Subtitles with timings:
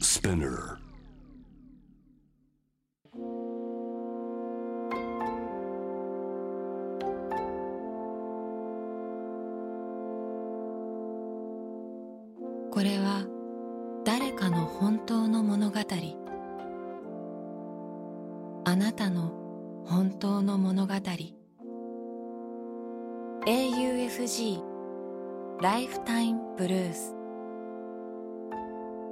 [0.00, 0.78] Spinner.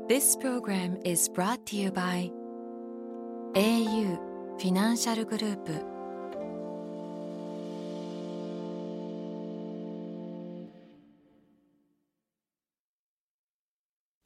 [0.08, 2.30] This program is brought to you by
[3.56, 4.16] au
[4.56, 5.72] フィナンシャルグループ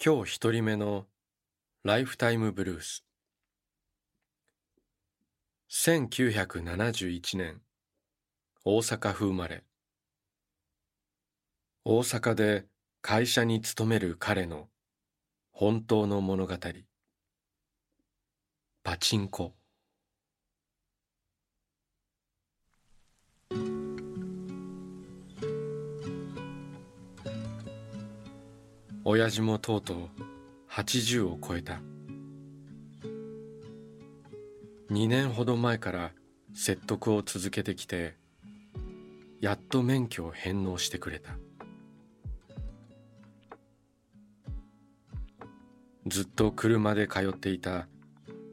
[0.04, 1.06] 今日一人目の
[1.82, 3.06] ライフタイムブルース。
[5.70, 7.62] 1971年
[8.66, 9.64] 大阪府生まれ。
[11.86, 12.66] 大阪で
[13.00, 14.68] 会社に勤める彼の
[15.60, 16.54] 本当の物語。
[18.82, 19.52] パチンコ。
[29.04, 30.08] 親父もとうとう
[30.70, 31.82] 80を超えた。
[34.90, 36.12] 2年ほど前から
[36.54, 38.16] 説得を続けてきて
[39.42, 41.34] やっと免許を返納してくれた。
[46.10, 47.86] ずっと車で通っていた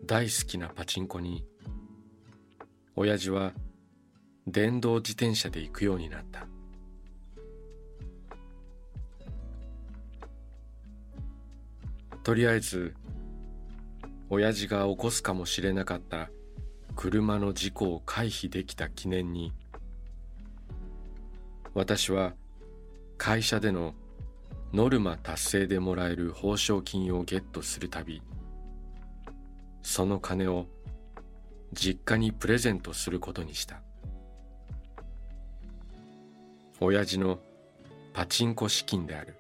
[0.06, 1.44] 大好きなパチンコに
[2.96, 3.52] 親父は
[4.46, 6.46] 電動自転車で行くようになった。
[12.24, 12.94] とりあえず
[14.30, 16.30] 親父が起こすかもしれなかった
[16.96, 19.52] 車の事故を回避できた記念に
[21.74, 22.34] 私は
[23.18, 23.96] 会社での
[24.74, 28.22] ノルマ達成でもらえる報奨金をゲットするたび
[29.82, 30.68] その金を
[31.74, 33.82] 実家にプレゼントすることにした。
[36.80, 37.40] 親父の
[38.14, 39.36] パチンコ資金である。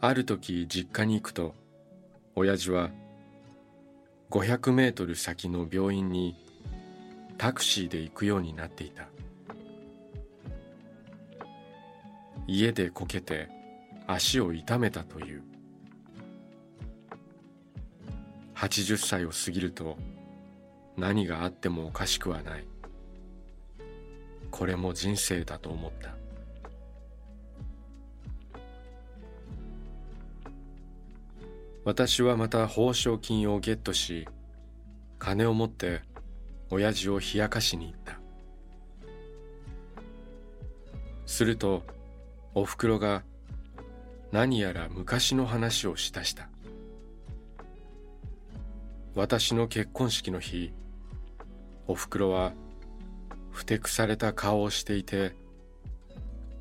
[0.00, 1.54] ある時実家に行くと
[2.36, 2.90] 親父は
[4.30, 6.36] 500メートル先の病院に
[7.38, 9.13] タクシーで行くようになっていた。
[12.46, 13.48] 家でこけて
[14.06, 15.42] 足を痛めたという。
[18.54, 19.96] 80歳を過ぎると
[20.96, 22.66] 何があってもおかしくはない。
[24.50, 26.14] これも人生だと思った。
[31.84, 34.26] 私はまた報奨金をゲットし
[35.18, 36.00] 金を持って
[36.70, 38.18] 親父を冷やかしに行った。
[41.26, 41.82] すると
[42.54, 43.24] おふくろが
[44.30, 46.48] 何やら昔の話をしだした。
[49.14, 50.72] 私の結婚式の日
[51.86, 52.52] おふくろは
[53.50, 55.34] ふてくされた顔をしていて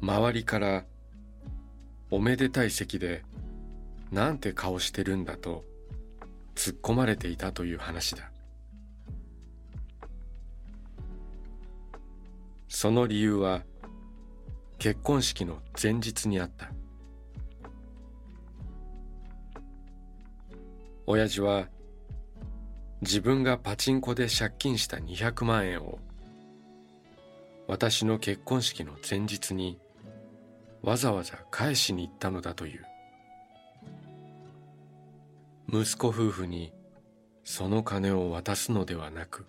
[0.01, 0.85] 周りから
[2.11, 3.23] おめでたい席で
[4.11, 5.63] なんて顔してるんだと
[6.53, 8.31] 突っ込まれていたという話だ。
[12.67, 13.63] その理由は
[14.83, 16.69] 結婚式の前日にあった。
[21.07, 21.69] 親父は
[22.99, 25.99] 自分がパチンコで借金した200万円を
[27.65, 29.79] 私の結婚式の前日に
[30.81, 32.85] わざわざ返しに行ったのだという。
[35.69, 36.73] 息子夫婦に
[37.45, 39.45] その金を渡すのではなく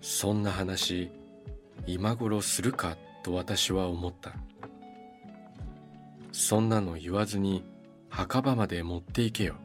[0.00, 1.10] そんな話
[1.86, 4.32] 今頃するかと私は思った。
[6.32, 7.64] そんなの言わずに
[8.08, 9.56] 墓場まで持っていけよ。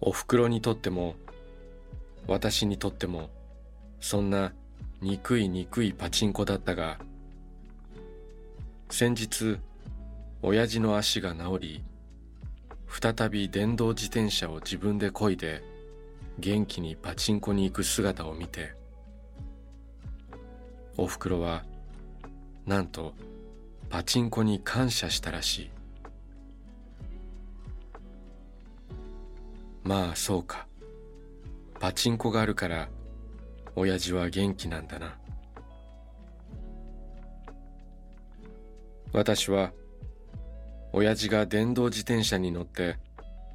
[0.00, 1.16] おふくろにとっても
[2.28, 3.30] 私にとっても
[4.00, 4.52] そんな
[5.00, 6.98] 憎い憎いパチンコだったが
[8.88, 9.58] 先日
[10.42, 11.84] 親父の足が治り
[12.88, 15.62] 再び電動自転車を自分で漕いで
[16.38, 18.74] 元気にパチンコに行く姿を見て
[20.98, 21.64] おふくろは
[22.66, 23.14] なんと
[23.88, 25.70] パチンコに感謝したらしい。
[29.84, 30.66] まあそうか。
[31.78, 32.88] パチンコがあるから
[33.76, 35.16] 親父は元気なんだな。
[39.12, 39.72] 私は
[40.92, 42.96] 親父が電動自転車に乗って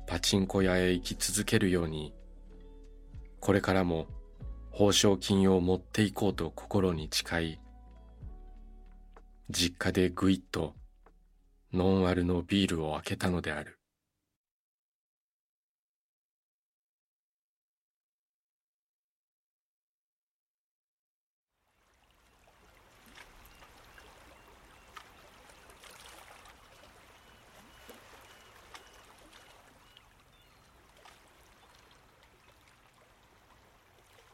[0.07, 2.13] パチンコ屋へ行き続けるように
[3.41, 4.07] これからも
[4.69, 7.59] 報奨金を持っていこうと心に誓い
[9.49, 10.75] 実家でぐいっと
[11.73, 13.80] ノンアルのビールを開けたのである。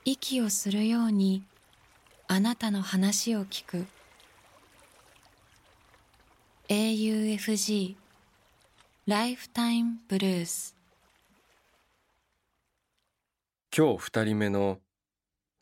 [0.09, 1.43] 息をするように
[2.29, 3.85] あなたの話を聞く。
[6.69, 7.95] AUFG
[9.05, 10.77] ライフタイムブルース
[13.77, 14.79] 今日二人目の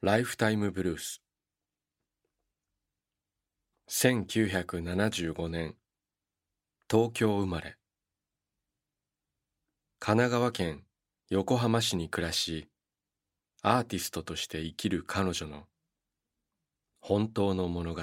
[0.04, 1.24] ライフタイムブルース
[3.90, 5.74] 1975年
[6.88, 7.78] 東京生まれ。
[9.98, 10.84] 神奈川県
[11.32, 12.68] 横浜市に暮らし
[13.68, 15.64] アーティストとして生きる彼女の
[17.02, 18.02] 本当の物語。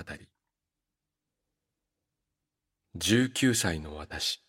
[2.99, 4.43] 19歳の私。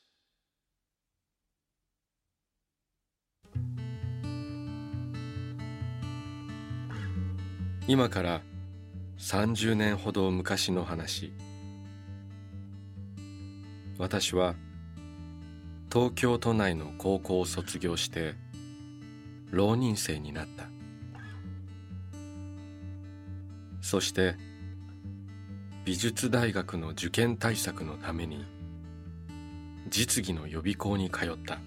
[7.87, 8.41] 今から
[9.19, 11.31] 30年ほど昔の話。
[13.99, 14.55] 私は
[15.91, 18.33] 東京都内の高校を卒業して
[19.51, 20.72] 浪人生になった。
[23.83, 24.37] そして
[25.83, 28.45] 美術大学の受験対策のために
[29.89, 31.59] 実技の予備校に通った。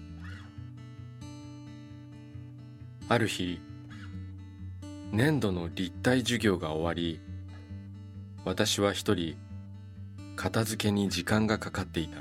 [3.07, 3.61] ある日
[5.11, 7.21] 年度の立体授業が終わり
[8.43, 9.37] 私は一人
[10.35, 12.17] 片付けに時間がかかっていた。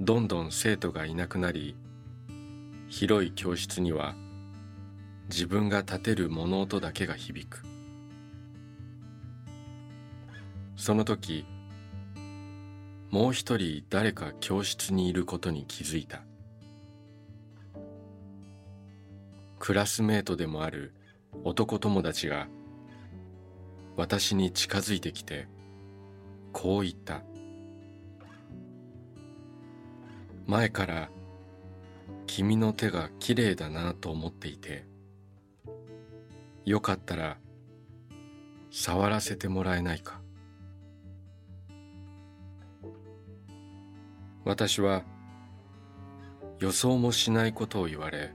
[0.00, 1.76] どんどん生徒がいなくなり
[2.88, 4.16] 広い教室には
[5.32, 7.64] 自分が立てる物音だけが響く。
[10.76, 11.46] その時
[13.10, 16.20] もう一人誰か教室にいることに気づいた。
[19.58, 20.92] クラスメートでもある
[21.44, 22.46] 男友達が
[23.96, 25.48] 私に近づいてきて
[26.52, 27.22] こう言った。
[30.46, 31.08] 前から
[32.26, 34.91] 君の手がきれいだなと思っていて
[36.64, 37.38] よかったら
[38.70, 40.20] 触らせてもらえないか。
[44.44, 45.04] 私は
[46.58, 48.32] 予想もしないことを言われ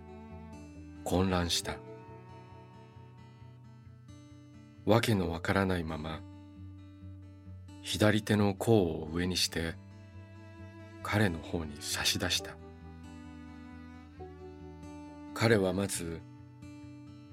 [1.04, 1.78] 混乱した。
[4.86, 6.22] わけのわからないまま
[7.82, 9.76] 左手の甲を上にして
[11.04, 12.58] 彼の方に差し出した。
[15.34, 16.22] 彼はまず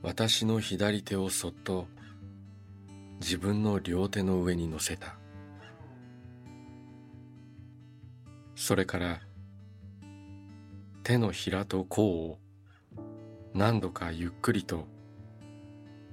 [0.04, 1.86] 私の左手をそっと
[3.20, 5.16] 自分の両手の上に乗せた。
[8.54, 9.20] それから
[11.04, 12.38] 手のひらと甲を
[13.54, 14.86] 何度かゆっくりと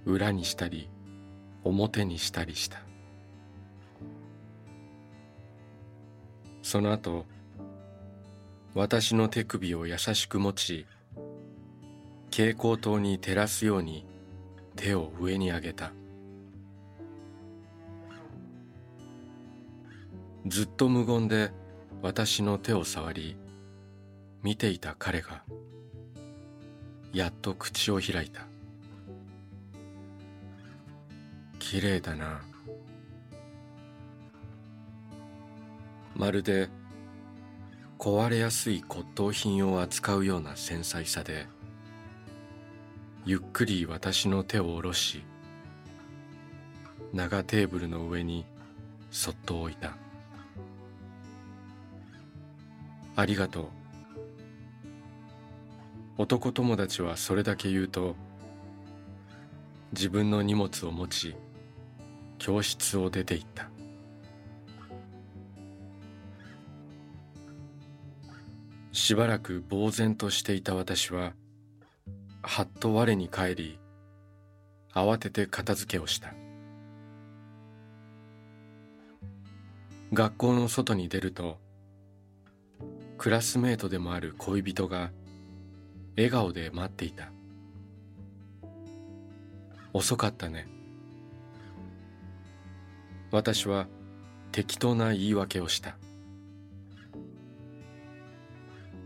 [0.06, 0.90] 裏にしたり
[1.66, 2.80] 表にしたりした。
[6.62, 7.26] その後
[8.74, 10.86] 私の手首を優しく持ち
[12.32, 14.06] 蛍光灯に照らすように
[14.78, 15.92] 手を上に上げた。
[20.48, 21.52] ずっと無言で
[22.02, 23.36] 私の手を触り
[24.42, 25.44] 見ていた彼が
[27.14, 28.48] やっと口を開いた。
[31.60, 32.42] 綺麗だな。
[36.16, 36.70] まるで
[38.00, 41.46] 壊れやすい骨董品を扱うような繊細さで
[43.24, 45.24] ゆっくり私の手を下ろし
[47.14, 48.46] 長テーブルの上に
[49.12, 49.96] そっと置いた。
[53.16, 53.66] ありがとう。
[56.18, 58.16] 男友達はそれだけ言うと
[59.92, 61.36] 自分の荷物を持ち
[62.40, 63.70] 教室を出て行った。
[68.92, 71.34] しばらく呆然としていた私は
[72.44, 73.80] はっと我に返り
[74.94, 76.34] 慌てて片付けをした。
[80.12, 81.58] 学校の外に出ると
[83.18, 85.12] クラスメートでもある恋人が
[86.18, 87.32] 笑顔で待っていた。
[89.94, 90.68] 遅かったね。
[93.32, 93.88] 私は
[94.52, 95.96] 適当な言い訳をした。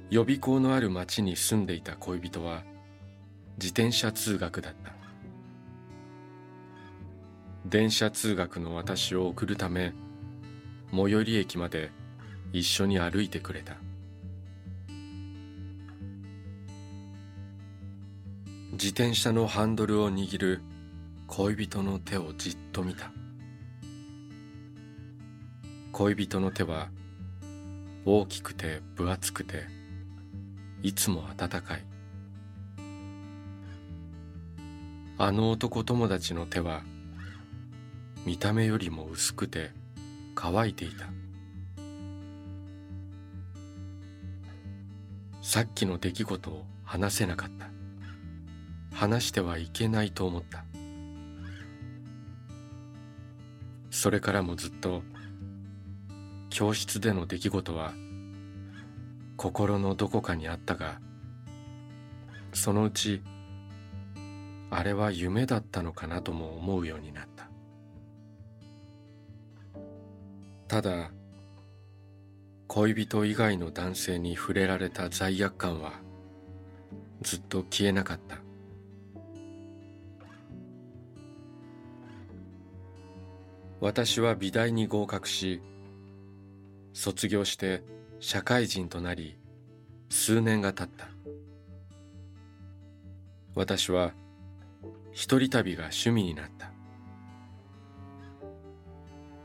[0.10, 2.64] 予備校のある町に住んでいた恋人は
[3.58, 4.94] 自転車通学だった。
[7.66, 9.94] 電車通学の私を送るため
[10.92, 11.92] 最寄り駅まで
[12.52, 13.78] 一緒に歩いてくれた。
[18.74, 20.62] 自転車のハンドルを握る
[21.28, 23.12] 恋人の手をじっと見た。
[25.94, 26.90] 恋人の手は
[28.06, 29.64] 大きくて分厚くて
[30.84, 31.95] いつも温かい。
[35.18, 36.84] あの男友達の手は
[38.26, 39.72] 見た目よりも薄くて
[40.36, 41.06] 乾いていた。
[45.42, 47.70] さっきの出来事を話せなかった。
[48.94, 50.66] 話してはいけないと思った。
[53.90, 55.02] それからもずっと
[56.50, 57.94] 教室での出来事は
[59.38, 61.00] 心のどこかにあったが
[62.54, 63.22] そのうち
[64.70, 67.50] あれは夢だったのかなとも思うようになった。
[70.68, 71.12] ただ
[72.68, 75.94] 恋人以外の男性に触れられた罪悪感は
[77.22, 78.38] ずっと消えなかった。
[83.80, 85.62] 私は美大に合格し
[86.94, 87.84] 卒業して
[88.20, 89.38] 社会人となり
[90.10, 91.08] 数年が経った。
[93.54, 94.14] 私は
[95.16, 96.74] 一人旅が趣味になった。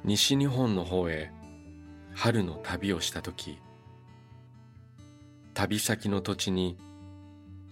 [0.03, 1.31] 西日本の方へ
[2.13, 3.61] 春の旅をした時
[5.55, 6.77] 旅先の土地に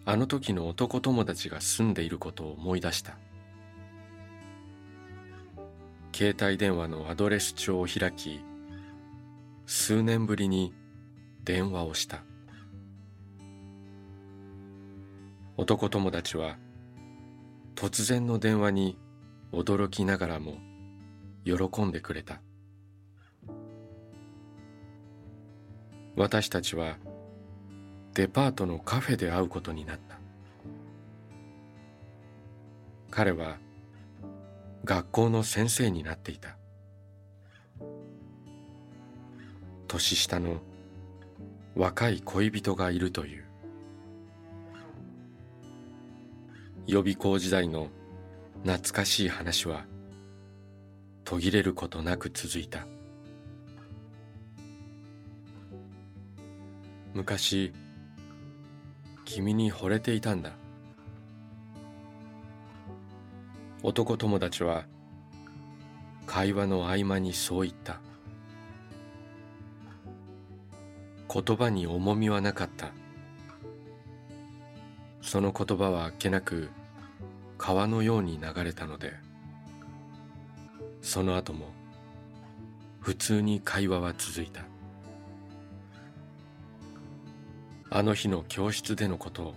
[0.04, 3.18] あの時の男友達が住んでいることを思い出した。
[6.14, 8.40] 携帯電話のアドレス帳を開き
[9.66, 10.72] 数年ぶりに
[11.42, 12.22] 電話をした。
[15.56, 16.58] 男友達は
[17.80, 18.98] 突然の電話に
[19.52, 20.56] 驚きながらも
[21.44, 22.42] 喜んでくれた。
[26.16, 26.96] 私たちは
[28.14, 30.18] デパートのカフェで会うことになった。
[33.12, 33.58] 彼は
[34.84, 36.56] 学校の先生になっていた。
[39.86, 40.56] 年下の
[41.76, 43.47] 若い恋人がいるという。
[46.88, 47.88] 予備校時代の
[48.64, 49.84] 懐かしい話は
[51.22, 52.86] 途切れることなく続いた。
[57.12, 57.74] 昔
[59.26, 60.52] 君に惚れていたんだ。
[63.82, 64.86] 男友達は
[66.26, 68.00] 会話の合間にそう言った。
[71.30, 72.92] 言葉に重みはなかった。
[75.20, 76.70] その言葉はあっけなく
[77.58, 79.12] 川のように流れたので
[81.02, 81.66] その後も
[83.00, 84.64] 普通に会話は続いた。
[87.90, 89.54] あの日の教室でのことを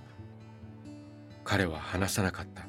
[1.43, 2.65] 彼は話さなかった。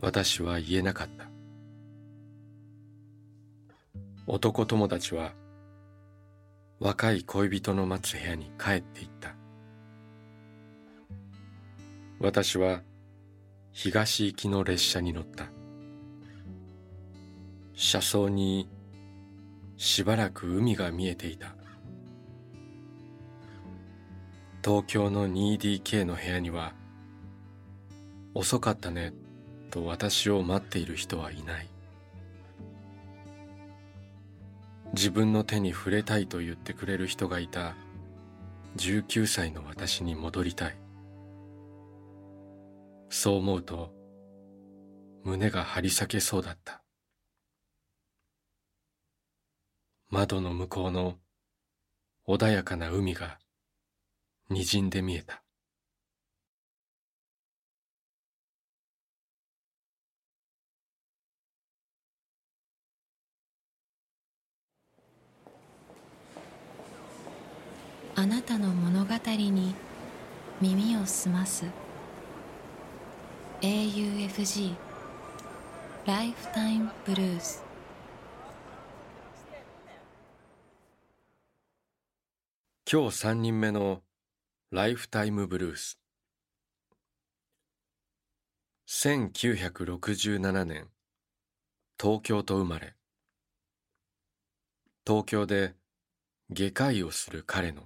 [0.00, 1.26] 私は言えなかった。
[4.26, 5.34] 男友達は
[6.80, 9.34] 若い恋人の待つ部屋に帰っていった。
[12.22, 12.82] 私は
[13.72, 15.48] 東行きの列車に乗った。
[17.74, 18.68] 車窓に
[19.76, 21.56] しばらく海が見えていた。
[24.64, 26.74] 東京の 2DK の部屋には
[28.34, 29.12] 遅かったね
[29.72, 31.66] と私を待っている人はいない。
[34.94, 37.74] 自分の手に触れたいと言ってくれる人がいた。
[38.76, 40.81] 19歳の私に戻りたい。
[43.14, 43.92] そう思うと
[45.22, 46.82] 胸が張り裂けそうだった。
[50.08, 51.18] 窓の向こうの
[52.26, 53.38] 穏やかな海が
[54.50, 55.42] 滲んで見えた。
[68.14, 69.74] あなたの物語に
[70.62, 71.81] 耳を澄ます。
[73.62, 74.74] AUFG
[76.04, 77.62] ライフタイムブルース
[82.90, 84.02] 今日三人目の
[84.72, 86.00] ライフタイムブルース
[88.88, 90.88] 1967年
[92.00, 92.96] 東京と生まれ。
[95.06, 95.76] 東京で
[96.50, 97.82] 外科医をする彼の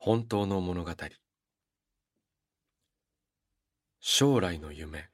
[0.00, 0.90] 本当の物語。
[4.10, 5.10] 将来の夢。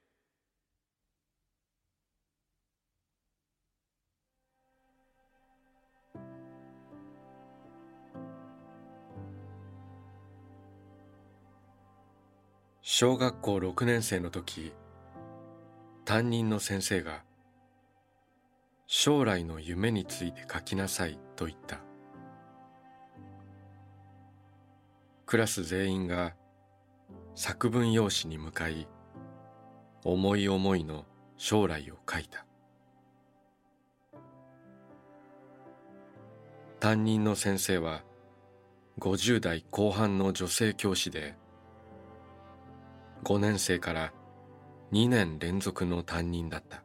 [12.83, 14.73] 小学校6年生の時
[16.05, 17.25] 担任の先生が
[18.87, 21.81] 将来の夢について書きなさいと言った。
[25.27, 26.37] クラス全員が
[27.35, 28.87] 作文用紙に向かい
[30.05, 31.05] 思い思いの
[31.37, 32.47] 将来を書いた。
[36.79, 38.03] 担任の先生は
[39.01, 41.35] 50代後半の女性教師で
[43.25, 44.13] 5年生から
[44.93, 46.85] 2年連続の担任だった。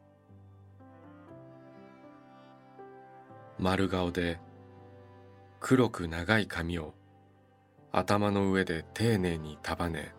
[3.60, 4.39] 丸顔で
[5.60, 6.94] 黒く長い髪を
[7.91, 10.13] 頭の上で丁寧に束ね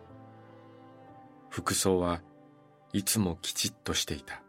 [1.51, 2.21] 服装は
[2.93, 4.41] いつもきちっとしていた。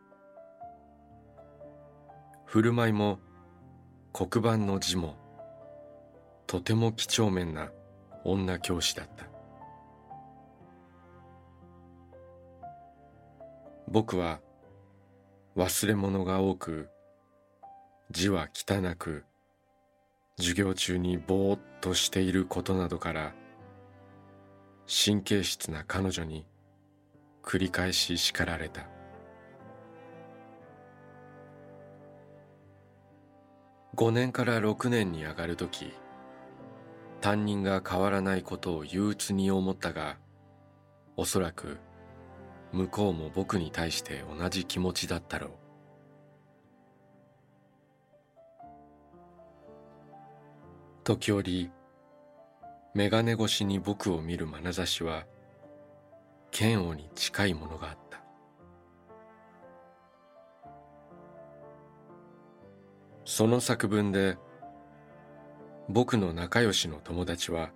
[2.47, 3.19] 振る舞いも
[4.13, 5.17] 黒板の字も
[6.47, 7.73] とても几帳面な
[8.25, 9.27] 女教師だった。
[13.89, 14.41] 僕は
[15.57, 16.89] 忘れ物が多く
[18.13, 19.25] 字は汚く
[20.39, 23.35] 授業中にぼーっとしていることなどから
[24.87, 26.47] 神経質な彼女に
[27.43, 28.87] 繰り返し叱られた。
[33.95, 35.93] 5年から6年に上がるとき
[37.21, 40.17] 担任が変わらないことを憂鬱に思ったが
[41.17, 41.79] おそらく
[42.73, 45.51] 向こうも僕に対して同じ気持ちだったろう。
[51.05, 51.71] 時折
[52.95, 55.27] 眼鏡越しに僕を見る眼差しは
[56.59, 58.23] 嫌悪に近いものがあった。
[63.25, 64.37] その作文で
[65.89, 67.71] 僕の仲良しの友達は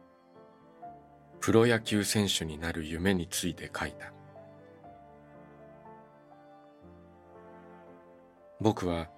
[1.41, 4.13] プロ野球選手になる夢について書いた。
[8.61, 9.09] 僕は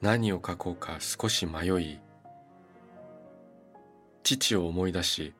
[0.00, 2.00] 何を書こうか少し迷い
[4.22, 5.34] 父を思い出し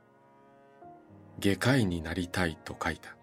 [1.41, 3.15] 外科医になりたいと書いた。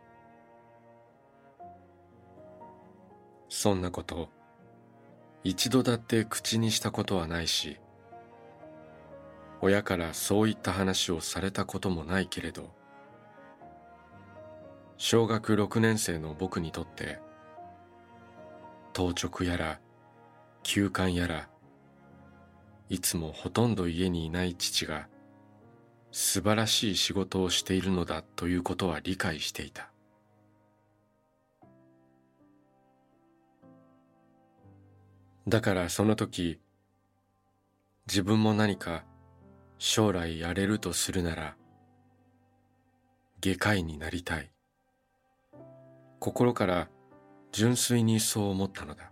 [3.54, 4.30] そんなこと
[5.44, 7.78] 一度だって口にしたことはないし
[9.60, 12.72] 親からそういった話をされたこともないけれど
[14.98, 17.20] 小学6年生の僕にとって
[18.94, 19.82] 当直やら
[20.64, 21.50] 休館やら
[22.88, 25.10] いつもほとんど家にいない父が
[26.12, 29.90] 素晴らしい仕事をしているのだということは理解していた。
[35.48, 36.60] だからその時
[38.08, 39.04] 自分も何か
[39.78, 41.56] 将来やれるとするなら
[43.42, 44.52] 外科医になりたい。
[46.20, 46.90] 心から
[47.52, 49.12] 純粋にそう思ったのだ。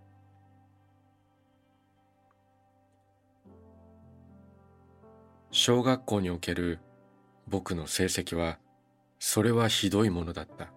[5.51, 6.79] 小学校における
[7.49, 8.59] 僕の成績は
[9.17, 10.71] それはひどいものだった。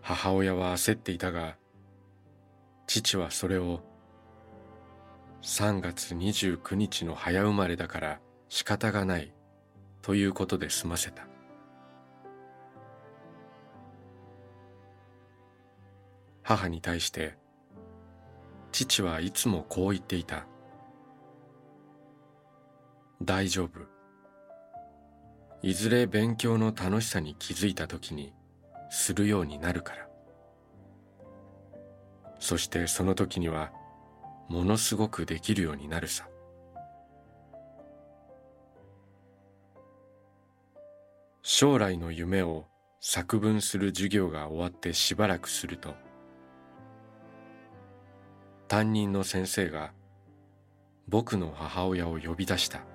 [0.00, 1.56] 母親は焦っていたが
[2.86, 3.80] 父はそれを
[5.42, 9.32] 3月29日の早生まれだから仕方がない
[10.02, 11.26] ということで済ませた。
[16.42, 17.36] 母に対して
[18.70, 20.46] 父はいつもこう言っていた。
[23.24, 23.80] 大丈夫。
[25.62, 28.34] いずれ勉強の楽しさに気づいた時に
[28.90, 30.08] するようになるから。
[32.38, 33.72] そしてその時には
[34.48, 36.28] ものすごくできるようになるさ。
[41.42, 42.66] 将来の夢を
[43.00, 45.94] 作文する授業が終わってしばらくすると
[48.66, 49.92] 担任の先生が
[51.06, 52.93] 僕の母親を呼び出した。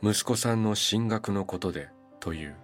[0.00, 1.88] 息子さんの進学のことで
[2.20, 2.54] という。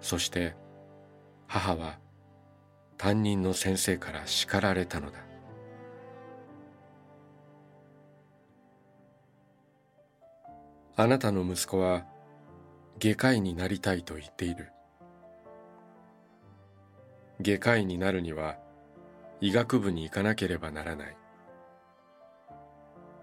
[0.00, 0.54] そして
[1.48, 1.98] 母は
[2.96, 5.18] 担任の先生から叱られたのだ。
[10.98, 12.06] あなたの息子は
[12.98, 14.70] 外科医になりたいと言っている。
[17.42, 18.56] 外科医になるには
[19.40, 21.16] 医学部に行かなければならない。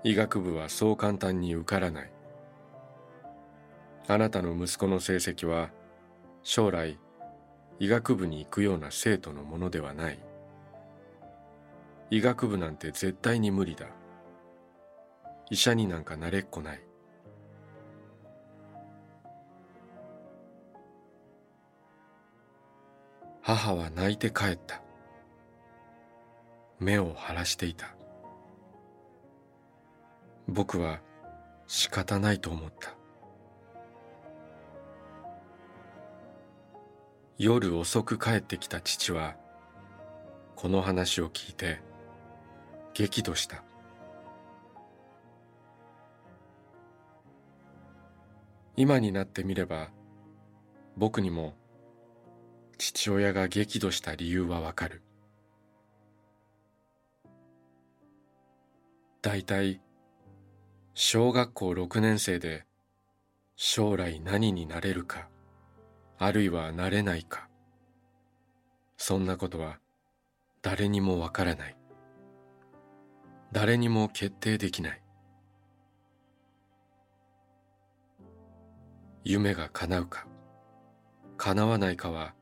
[0.03, 2.11] 医学部はそう簡単に受からない。
[4.07, 5.69] あなたの息子の成績は
[6.43, 6.99] 将来
[7.79, 10.19] 医学部に行くような生徒のものではない。
[12.09, 13.87] 医学部なんて絶対に無理だ。
[15.49, 16.81] 医者になんかなれっこない。
[23.41, 24.81] 母は泣いて帰った。
[26.79, 27.95] 目を晴らしていた。
[30.47, 30.99] 僕は
[31.67, 32.95] 仕方ないと思った。
[37.37, 39.35] 夜遅く帰ってきた父は
[40.55, 41.81] この話を聞いて
[42.93, 43.63] 激怒した。
[48.75, 49.89] 今になってみれば
[50.97, 51.53] 僕にも
[52.77, 55.01] 父親が激怒した理由はわかる。
[59.21, 59.79] だいい
[60.95, 62.65] 小学校6年生で
[63.55, 65.27] 将来何になれるか
[66.19, 67.49] あるいはなれないか。
[68.95, 69.79] そんなことは
[70.61, 71.75] 誰にもわからない。
[73.51, 75.01] 誰にも決定できない。
[79.23, 80.27] 夢が叶うか
[81.37, 82.35] 叶わないかは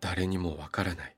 [0.00, 1.16] 誰にもわからない。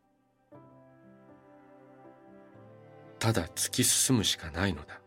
[3.18, 5.01] ただ突き進むしかないのだ。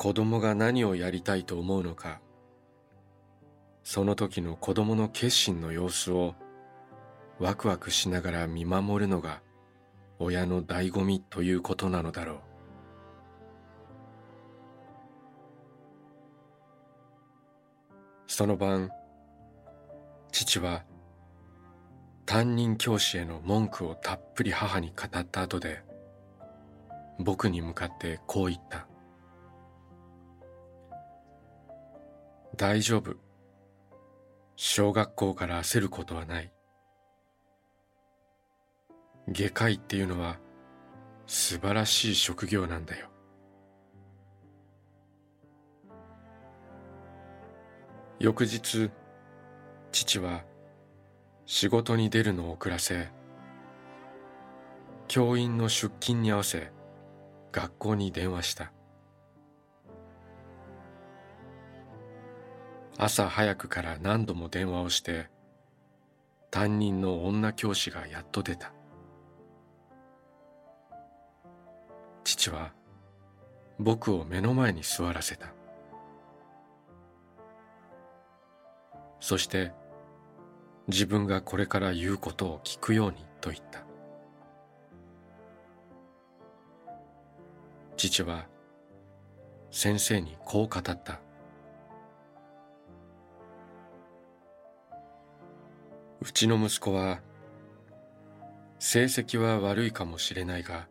[0.00, 2.22] 子供が何をやりたいと思うのか。
[3.84, 6.34] その時の子供の決心の様子を
[7.38, 9.42] ワクワクしながら見守るのが
[10.18, 12.40] 親の醍醐味ということなのだろう。
[18.26, 18.88] その晩
[20.32, 20.82] 父は
[22.24, 25.82] 担任教師への文句をたっぷり母に語った後で
[27.18, 28.89] 僕に向かってこう言った。
[32.60, 33.16] 大丈夫。
[34.54, 36.52] 小学校から焦ることはない。
[39.30, 40.38] 外科医っていうのは
[41.26, 43.08] 素晴らしい職業なんだよ。
[48.18, 48.90] 翌日、
[49.90, 50.44] 父は
[51.46, 53.08] 仕事に出るのを遅らせ、
[55.08, 56.70] 教員の出勤に合わせ
[57.52, 58.70] 学校に電話した。
[62.96, 65.28] 朝早くから何度も電話をして
[66.50, 68.72] 担任の女教師がやっと出た。
[72.24, 72.72] 父は
[73.78, 75.48] 僕を目の前に座らせた。
[79.20, 79.72] そして
[80.88, 83.84] 自分がこれから言うことを聞くようにと言った。
[87.96, 88.46] 父は
[89.70, 91.20] 先生にこう語った。
[96.22, 97.20] うちの息子は
[98.78, 100.86] 成績は悪いかもしれないが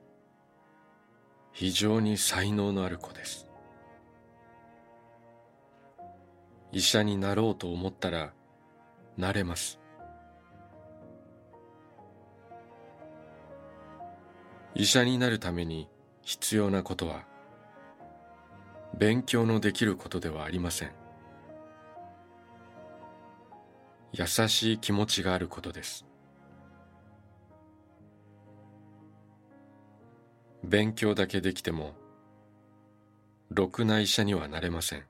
[1.54, 3.48] 非常に才能のある子です。
[6.72, 8.34] 医者になろうと思ったら
[9.18, 9.80] なれます。
[14.74, 15.90] 医者になるために
[16.24, 17.24] 必要なことは
[18.98, 21.09] 勉強のできることではありません。
[24.12, 26.06] 優しい気持ちがあることです。
[30.64, 31.94] 勉強だけできても
[33.50, 35.06] ろくな医者にはなれません。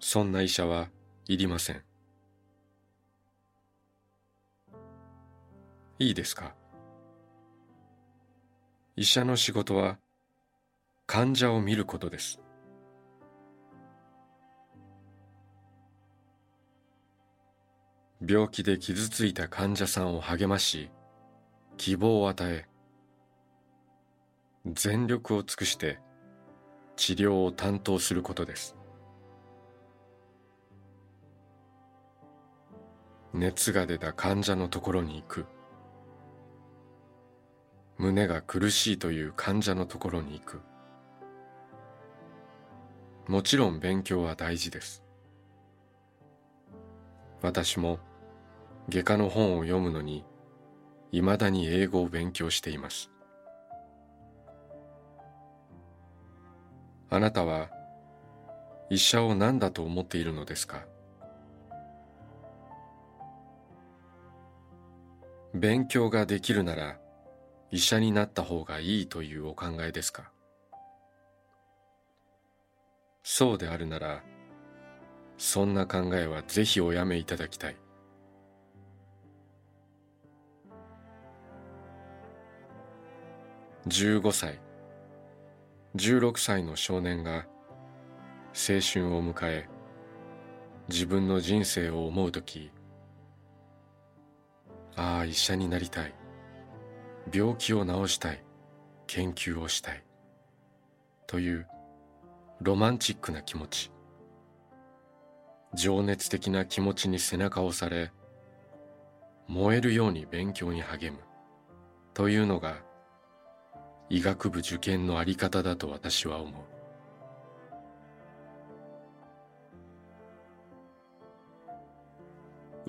[0.00, 0.88] そんな医者は
[1.28, 1.82] いりません。
[5.98, 6.54] いいですか？
[8.96, 9.98] 医者の仕事は
[11.06, 12.41] 患者を見ることです。
[18.26, 20.90] 病気で傷ついた患者さんを励まし
[21.76, 22.66] 希望を与え
[24.66, 25.98] 全力を尽くして
[26.96, 28.76] 治療を担当することです。
[33.34, 35.46] 熱が出た患者のところに行く。
[37.98, 40.60] 胸が苦しいという患者のところに行く。
[43.26, 45.02] もちろん勉強は大事です。
[47.40, 47.98] 私も
[48.88, 50.24] 外科の本を読むのに
[51.12, 53.10] 未だに英語を勉強しています。
[57.10, 57.70] あなたは
[58.90, 60.84] 医者を何だと思っているのですか？
[65.54, 66.98] 勉強ができるなら
[67.70, 70.30] 医者になった方がいいというお考えですか？
[73.22, 74.22] そうであるなら
[75.38, 77.76] そんな考えはぜひおやめいただきたい。
[83.88, 84.60] 15歳。
[85.96, 87.46] 16歳の少年が
[88.54, 89.68] 青春を迎え
[90.88, 92.70] 自分の人生を思うとき
[94.94, 96.14] ああ医者になりたい。
[97.32, 98.44] 病気を治したい。
[99.08, 100.04] 研究をしたい。
[101.26, 101.66] という
[102.60, 103.90] ロマンチックな気持ち。
[105.74, 108.12] 情熱的な気持ちに背中を押され
[109.48, 111.20] 燃えるように勉強に励む。
[112.14, 112.76] というのが
[114.12, 116.52] 医学部受験のあり方だと私は思う。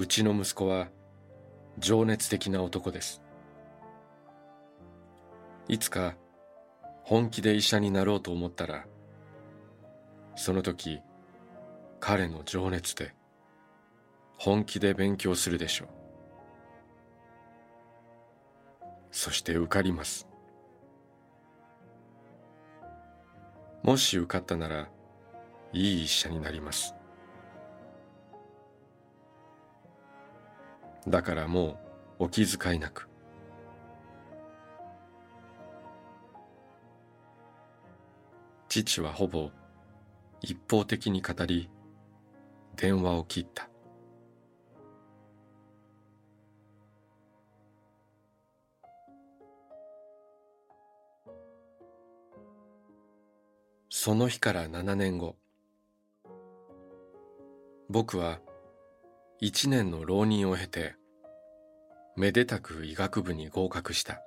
[0.02, 0.90] うちの息子は
[1.80, 3.22] 情熱的な男です。
[5.70, 6.18] いつか
[7.04, 8.86] 本気で医者になろうと思ったら
[10.36, 11.00] その時
[12.02, 13.16] 彼の情熱で
[14.38, 15.88] 本気で勉強するでしょう。
[19.10, 20.33] そして受かります。
[23.84, 24.88] もし受かったなら
[25.74, 26.96] いい医者になります。
[31.06, 31.78] だからも
[32.20, 33.10] うお気遣いなく。
[38.70, 39.52] 父はほぼ
[40.42, 41.70] 一方的に語り
[42.78, 43.73] 電話を切った。
[54.06, 55.38] その日から7年後。
[57.90, 58.42] 僕は
[59.40, 60.96] 一年の浪人を経て
[62.18, 64.22] めでたく医学部に合格した。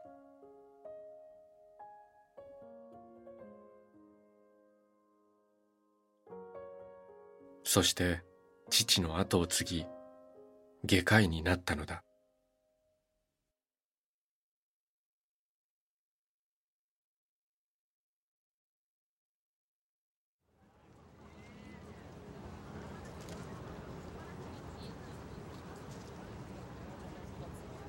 [7.63, 8.23] そして
[8.71, 9.87] 父の後を継ぎ
[10.87, 12.03] 外科医になったのだ「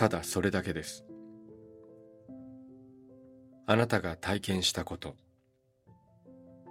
[0.00, 1.04] ただそれだけです。
[3.66, 5.14] あなたが体験したこと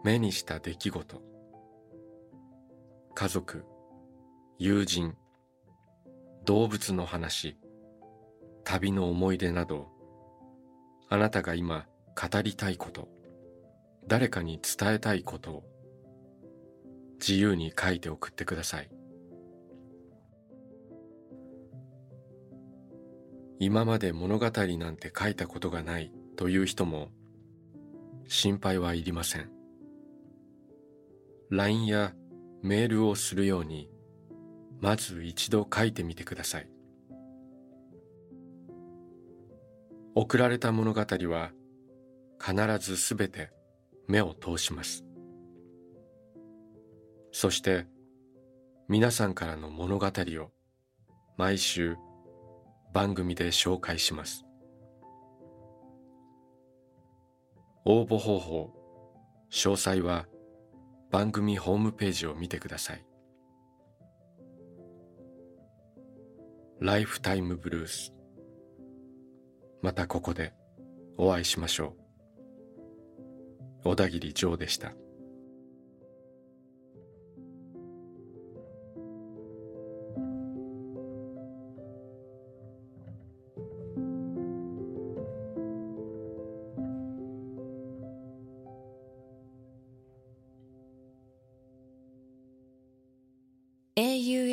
[0.03, 1.21] 目にした出来事
[3.13, 3.65] 家族
[4.57, 5.13] 友人
[6.43, 7.55] 動物の話
[8.63, 9.89] 旅の思い出など
[11.07, 11.85] あなたが今
[12.19, 13.09] 語りたいこと
[14.07, 15.63] 誰かに伝えたいことを
[17.19, 18.89] 自由に書いて送ってください。
[23.61, 27.09] 今まで物語なんて書いたことがないという人も
[28.25, 29.51] 心配はいりません。
[31.49, 32.13] LINE や
[32.63, 33.89] メールをするように
[34.79, 36.69] まず一度書いてみてください。
[40.15, 41.51] 送られた物語は
[42.41, 43.51] 必ずすべて
[44.07, 45.03] 目を通します。
[47.33, 47.87] そして
[48.87, 50.51] 皆さんからの物語を
[51.37, 51.97] 毎週
[52.91, 54.45] 番組で紹介します。
[57.85, 58.73] 応募方法
[59.51, 60.27] 詳細は
[61.11, 63.05] 番組ホームページを見てください。
[66.79, 68.13] ライフタイムブルース。
[69.81, 70.53] またここで
[71.17, 71.95] お会いしましょ
[73.83, 73.89] う。
[73.89, 74.93] 小田切ジョーでした。